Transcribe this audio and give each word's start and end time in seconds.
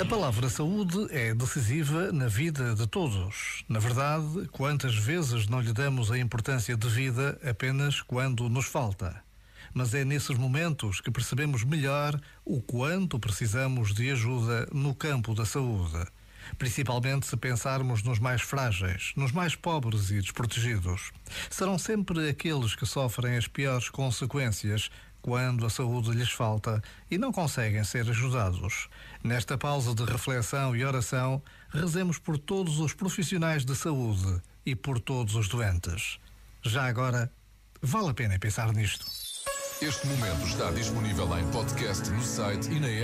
A 0.00 0.04
palavra 0.04 0.48
saúde 0.48 1.06
é 1.10 1.32
decisiva 1.32 2.10
na 2.10 2.26
vida 2.26 2.74
de 2.74 2.86
todos. 2.88 3.64
Na 3.68 3.78
verdade, 3.78 4.48
quantas 4.50 4.96
vezes 4.96 5.46
não 5.46 5.60
lhe 5.60 5.72
damos 5.72 6.10
a 6.10 6.18
importância 6.18 6.76
de 6.76 6.88
vida 6.88 7.38
apenas 7.48 8.00
quando 8.02 8.48
nos 8.48 8.66
falta? 8.66 9.22
Mas 9.72 9.94
é 9.94 10.04
nesses 10.04 10.36
momentos 10.36 11.00
que 11.00 11.10
percebemos 11.10 11.62
melhor 11.62 12.20
o 12.44 12.60
quanto 12.60 13.18
precisamos 13.18 13.94
de 13.94 14.10
ajuda 14.10 14.68
no 14.72 14.94
campo 14.94 15.34
da 15.34 15.46
saúde. 15.46 16.04
Principalmente 16.58 17.26
se 17.26 17.36
pensarmos 17.36 18.02
nos 18.02 18.18
mais 18.18 18.42
frágeis, 18.42 19.12
nos 19.16 19.32
mais 19.32 19.54
pobres 19.54 20.10
e 20.10 20.20
desprotegidos. 20.20 21.12
Serão 21.50 21.78
sempre 21.78 22.28
aqueles 22.28 22.74
que 22.74 22.86
sofrem 22.86 23.36
as 23.36 23.46
piores 23.46 23.88
consequências 23.88 24.90
quando 25.22 25.64
a 25.64 25.70
saúde 25.70 26.10
lhes 26.10 26.30
falta 26.30 26.82
e 27.10 27.16
não 27.16 27.32
conseguem 27.32 27.84
ser 27.84 28.08
ajudados. 28.10 28.88
Nesta 29.22 29.56
pausa 29.56 29.94
de 29.94 30.04
reflexão 30.04 30.74
e 30.74 30.84
oração, 30.84 31.40
rezemos 31.70 32.18
por 32.18 32.36
todos 32.36 32.80
os 32.80 32.92
profissionais 32.92 33.64
de 33.64 33.74
saúde 33.76 34.42
e 34.66 34.74
por 34.74 34.98
todos 34.98 35.36
os 35.36 35.48
doentes. 35.48 36.18
Já 36.62 36.86
agora, 36.86 37.32
vale 37.80 38.10
a 38.10 38.14
pena 38.14 38.38
pensar 38.38 38.72
nisto. 38.72 39.06
Este 39.80 40.06
momento 40.06 40.46
está 40.46 40.70
disponível 40.70 41.26
em 41.36 41.50
podcast 41.50 42.08
no 42.10 42.22
site 42.22 42.70
e 42.70 42.78
na 42.78 42.86
app. 42.88 43.00